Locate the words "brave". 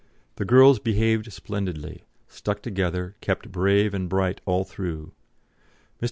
3.51-3.93